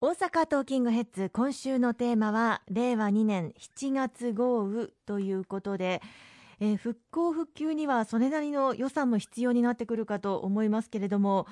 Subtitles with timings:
[0.00, 6.00] 大阪トーキングヘッズ今週のテーマは令和2年7月豪雨ということで、
[6.60, 11.46] えー、復興復旧にはそれなりの予算も必要になってくるかと思いますけれども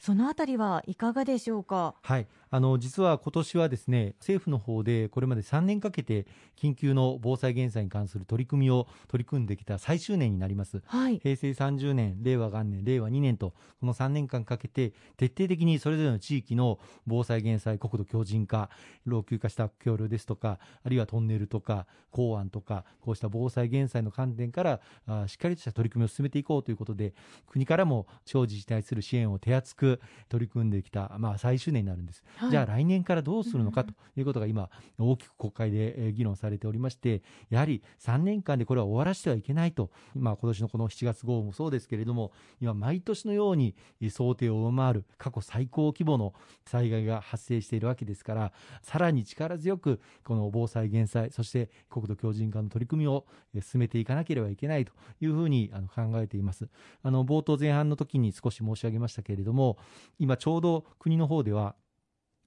[0.00, 1.94] そのあたりはいかがでしょうか？
[2.02, 18.68] はいあの実は今年はですね政府の方でこれまで3年かけて緊急の防災減災に関する取り組みを取り組んできた最終年になります、はい、平成30年令和元年令和2年とこの3年間かけて徹底的にそれぞれの地域の防災減災国土強靭化
[19.06, 27.14] 老朽化した橋梁ですとかあるいはトンネルとか港湾とかこうした防災減災の観点からあしっかりとした取り組みを進めていこうということで
[27.46, 32.22] 国からも地方自治体する支援を手厚く取り組んできた、まあ、最終年になるんです。
[32.50, 43.74] じゃあ来年からどうするのかということが今、大きく国会で議論されておりまして、やはり3年間でこれは終わらせてはいけないと、まあ、今年のこの7月豪雨もそうですけれども、今、毎年のように
[44.10, 46.34] 想定を上回る過去最高規模の
[46.66, 48.52] 災害が発生しているわけですから、
[48.82, 53.26] さらに力強くこの防災・減災、そして国土強靭化の取り組みを
[53.60, 56.68] 進めていかなければいけないというふうに考えています。
[57.02, 59.78] あの冒頭前半の時に少し申し上げましたけれども、
[60.18, 61.74] 今ちょうど国の方では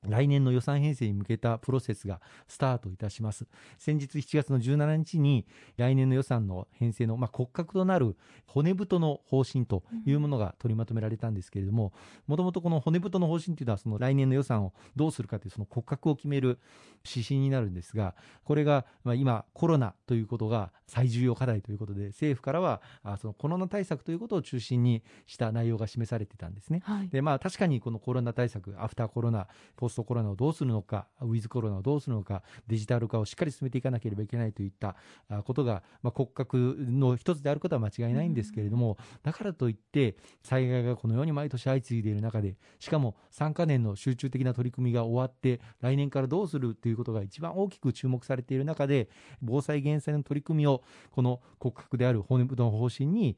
[0.08, 3.46] 来年の予算編成に向けたプロセスがスタートいたします。
[3.78, 5.46] 先日7月の17日に
[5.78, 8.16] 来年の予算の編成の、まあ、骨格となる
[8.48, 11.94] 骨太の方針というものが取りまとめられたんですけれども、
[12.28, 16.60] もともとこの骨太の方針というのはその来年の予算をどうするかというその骨格を決める
[17.08, 22.82] 指針になるんですが、これがまあ今コロナということが最重要課題ということで、政府からは
[23.20, 26.82] そのコロナ対策ということを中心にした内容が示されてたんですね。
[26.86, 34.96] はい、でまあ確かにこのコロナ対策、アフターコロナ、ポスストコロナをどうするのか、ウィズコロナをどうするのか、デジタル化をしっかり進めていかなければいけないといった
[35.46, 49.10] ことが、まあ、骨格の一つであることは間違いないんですけれども、だからといって、災害がこのように毎年相次いでいる中で、しかも3か年の集中的な取り組みが終わって、来年からどうするということが一番大きく注目されている中で、
[49.42, 53.38] 防災・減災の取り組みを、この骨格である骨太の方針に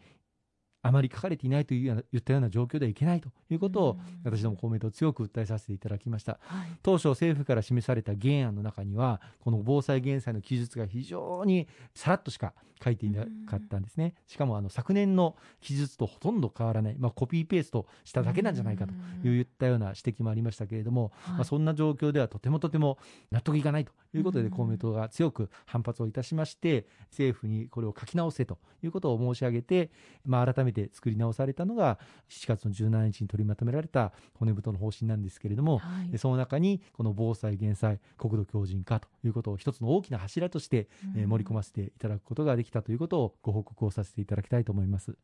[0.82, 14.14] あまり書かれていないというような言ったような状況ではいけないということを、私ども公明党強く訴えさせていただきました、はい、当初政府から示された原案の中にはこの防災減災の記述が非常にさらっとしか書いていなかったんですね。
[14.27, 22.98] しかもあの昨年の記述とほとんど変わらない、まあ、コピーペーストしただけなんじゃないかといったような指摘もありましたけれども、まあ、そんな状況ではとてもとても
[23.32, 29.92] 納得いかないということで公明党が強く反発をいたしまして政府にこれを書き直せということを申し上げて、
[30.26, 45.17] まあ、改めて作り直されたのが7月の17日に取りまとめられた骨太の方針なんですけれども、はい、その中にこの防災・減災、国土強靭化ということを一つの大きな柱として、え盛り込ませていただくことができたということをご報告をさせていただきたいと思います。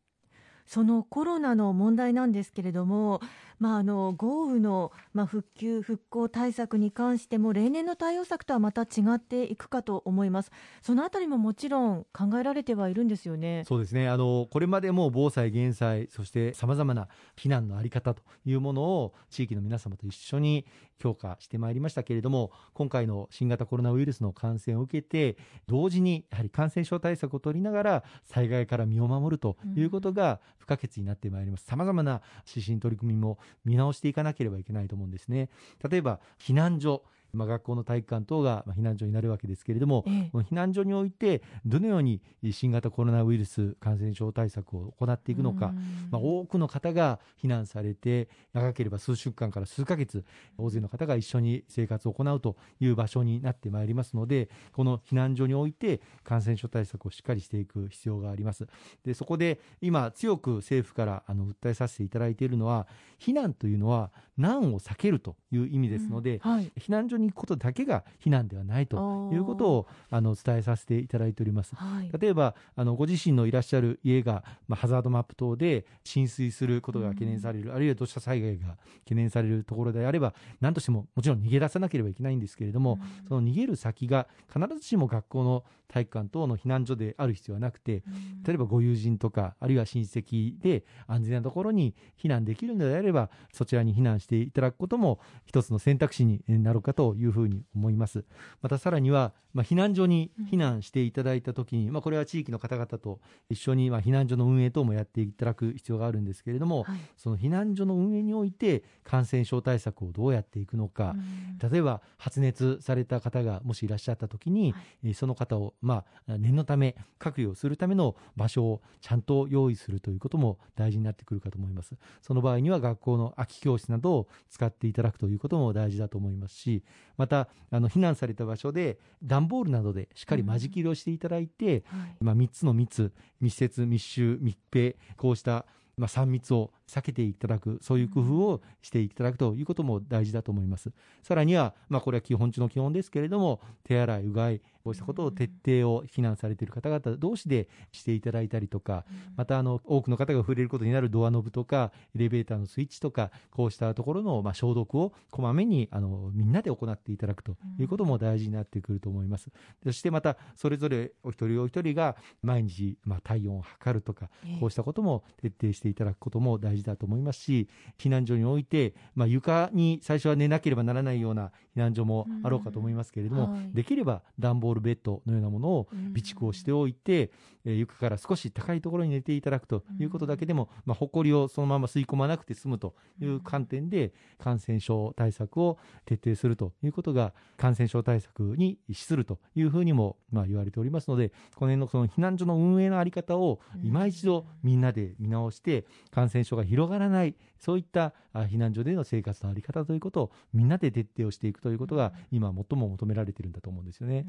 [0.66, 3.20] そのコロナの問題なんですけれども、
[3.58, 10.50] まあ、あの豪雨の、まあ、復旧・復興対策に関しても例年の対応策とはまた違っていくかと思います、
[10.82, 13.64] そのあたりももちろん考えられてはいるんですよね。
[13.66, 14.08] そうですね。
[14.08, 20.66] あのこれまでも防災・減災、そしてさまざまな避難の在り方というものを地域の皆様と一緒に
[20.98, 25.36] 強化してまいりましたけれども、今回の新型コロナウイルスの感染を受けて、
[25.66, 31.66] 同時にやはり感染症対策を取りながら、災害から身を守るということが不可欠になってまいります。
[31.66, 35.50] さまざまな指針取り組みも見直していかなければいけないと思うんですね。
[35.88, 37.04] 例えば、避難所。
[37.34, 42.20] まあ、学校の体育館等が避難所になるわけですけれども、ええ、避難所においてどのように
[42.52, 45.72] 新型コロナウイルス感染症対策を行っていくのか、
[46.10, 50.24] まあ、多くの方が避難されて長ければ数週間から数ヶ月
[50.58, 58.66] 大勢の方が一緒に生活を行うという場所になってまいりますのでこの避難所において感染症対策をしっかりしていく必要があります。
[59.04, 62.86] でそこで今強く政府からあの訴えさせていただいているのは
[63.18, 66.52] 避難というのは難を避けるという意味ですので、うん。
[66.52, 71.74] はい、避難所に行くことだけが避難ではないということをあの伝えさせていただいております。
[71.74, 88.02] はい、例えばあのご自身のいらっしゃる家が、まあ、ハザードマップ等で浸水することが懸念される、うん、あるいは土砂災害が懸念されるところであれば何としてももちろん逃げ出さなければいけないんですけれども、うん、その逃げる先が必ずしも学校の体育館等の避難所である必要はなくて、
[88.44, 98.24] 例えばご友人とかあるいは親戚で安全なところに避難できるのであればそちらに避難していただくことも一つの選択肢になるかとというふうに思います。
[98.62, 103.20] またさらには、まあ、避難所に避難していただいたときに、うん、まあ、これは地域の方々と
[103.50, 114.78] 一緒に、まあ、避難所の運営等もやっていただく必要があるんですけれども、はい、その避難所の運営において感染症対策をどうやっていくのか、うん、例えば発熱された方がもしいらっしゃったときに、は
[115.10, 121.94] い、その方を、まあ、念のため隔離をするための場所をちゃんと用意するということも大事になってくるかと思います。
[122.22, 126.82] その場合には学校の空き教室などを使っていただくということも大事だと思いますし、
[127.16, 135.66] また、あの、避難された場所で段ボールなどでしっかり間仕切りをしていただいて、うんはい、まあ、3つの密、密接、密集、密閉、こうした
[135.96, 140.90] まあ、3密を避けていただく、そういう工夫をしていただくということも大事だと思います。
[141.22, 159.48] さらには、まあ、これは基本中の基本ですけれども、手洗い、うがい、こうしたことを徹底を避難されている方々同士でしていただいたりとか、またあの多くの方が触れることになるドアノブとか、エレベーターのスイッチとか、こうしたところのまあ消毒をこまめにあのみんなで行っていただくということも大事になってくると思います。
[159.82, 164.28] そしてまた、それぞれお一人お一人が毎日まあ体温を測るとか、
[164.60, 177.30] こうしたことも徹底していただくことも大事だと思いますし、避難所において、まあ、床に最初は寝なければならないような避難所もあろうかと思いますけれども、できれば段ボールベッドのようなものを備蓄をしておいて、
[177.64, 204.26] えー、床から少し高いところに寝ていただくということだけでも、まあ、埃をそのまま吸い込まなくて済むという観点で、感染症対策を徹底するということが、感染症対策に資するというふうにも、まあ、言われておりますので、この辺のその避難所の運営の在り方を、今一度みんなで見直して、感染症が広がらない、そういった避難所での生活の在り方ということをみんなで徹底をしていくということが今最も求められているんだと思うんですよね。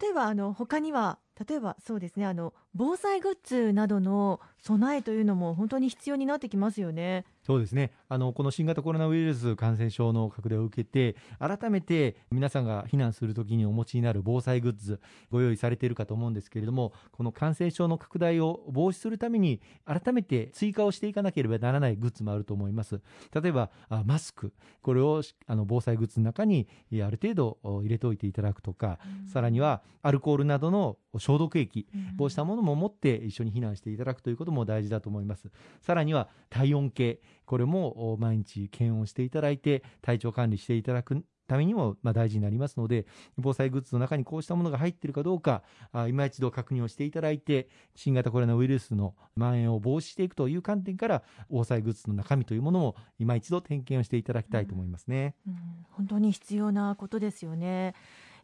[0.00, 1.18] 例えばあの他には
[1.48, 7.24] 例えばそうですねあの防災グッズなどの備えというのも本当に必要になってきますよね。
[7.44, 7.92] そうですね。
[8.08, 14.98] あのこの新型コロナウイルス感染症の拡大を受けて改めて皆さんが避難するときにお持ちになる防災グッズ
[15.30, 23.02] ご用意されているかと思うんですけれどもこの感染症の拡大を防止するために改めて追加をしていかなければならないグッズもあると思います。
[23.34, 24.54] 例えばあマスク。
[24.80, 31.86] これをあの防災グッズの中にある程度入れておいていただくとか、うん、さらにはアルコールなどの消毒液、
[32.18, 35.50] こうしたものも持って一緒に避難していただくということも大事だと思います。
[35.80, 43.06] さらには体温計、これも毎日検温していただいて、体調管理していただくためにもま大事になりますので、
[43.36, 45.62] 防災グッズの中にこうしたものが入っているかどうか、
[45.92, 55.34] あ今一度確認をしていただいて、新型コロナウイルスの蔓延を防止していくという観点から、防災グッズの中身というものも今一度点検をしていただきたいと思いますね。
[55.46, 55.58] うんうん、
[55.90, 57.94] 本当に必要なことですよね。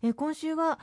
[0.03, 0.79] え今週は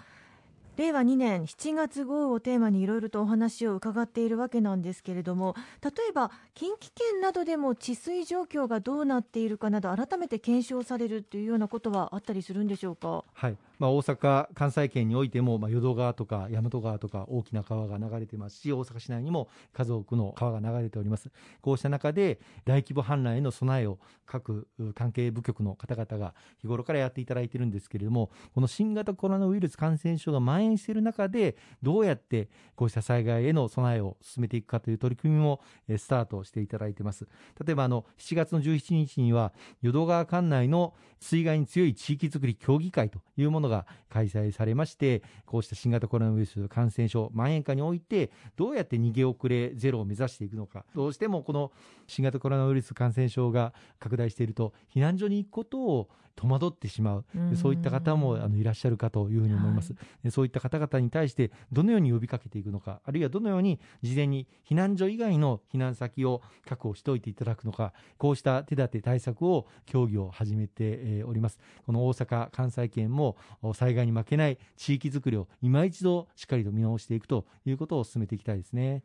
[0.78, 13.24] 令和2年7月豪雨をテーマにいろいろとお話を伺っているわけなんですけれども例えば近畿圏などでも治水状況がどうなっているかなど改めて検証されるというようなことはあったりするんでしょうか？
[13.34, 21.30] はいまあ、大阪、関西圏においても、まあ、淀川とか大和川とか大きな川が流れてますし、大阪市内にも数多くの川が流れております。
[21.62, 35.62] こうした中で、大規模氾濫への備えを各関係部局の方々が日頃からやっていただいているんですけれども、この新型コロナウイルス感染症が蔓延している中で、どうやってこうした災害への備えを進めていくかという取り組みも
[35.98, 37.28] スタートしていただいています。
[37.66, 51.72] 例えば、あの、7月の17日には、淀川管内の水害に強い地域づくり協議会というものが開催されまして、こうした新型コロナウイルス感染症蔓延下において、どうやって逃げ遅れゼロを目指していくのか、どうしてもこの
[52.08, 57.26] 新型コロナウイルス感染症が拡大していると、避難所に行くことを戸惑ってしまう、
[57.56, 71.60] そういった方もあのいらっしゃるかというふうに思います、はい、そういった方々に対してどのように呼びかけていくのか、あるいはどのように事前に避難所以外の避難先を確保しておいていただくのか、こうした手立て対策を協議を始めております。
[71.86, 73.36] この大阪・関西圏も
[73.74, 79.04] 災害に負けない地域づくりを今一度しっかりと見直していくということを進めていきたいですね。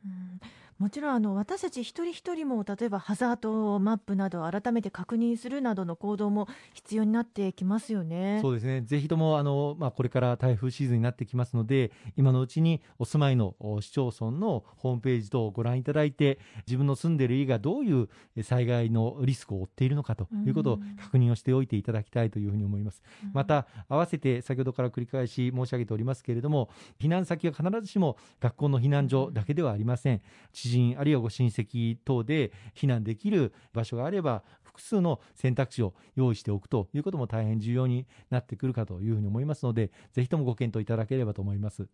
[0.82, 8.40] もちろんあの私たち一人一人も例えばハザードマップなどを改めて確認するなどの行動も必要になってきますよね。
[8.42, 8.80] そうですね。
[8.80, 18.08] ぜひともあのまあこれから台風シーズンになってきますので、今のうちにお住まいの市町村のホームページ等をご覧いただいて、自分の住んでいる家がどういう
[18.42, 23.04] 災害のリスクを負っているのかということを確認をしておいていただきたいというふうに思います。
[23.22, 30.20] うん、また合わせて先ほどから繰り返し申し上げておりますけれども、避難先は必ずしも学校の避難所だけではありません。
[30.52, 41.88] 知人あるいはご親戚等で避難できる場所があれば複数の選択肢を用意しておくということも大変重要になってくるかというふうに思いますのでぜひともご検討いただければと思います。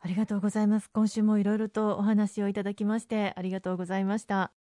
[0.00, 0.90] ありがとうございます。
[0.90, 4.63] 今週もいろいろとお話をいただきましてありがとうございました。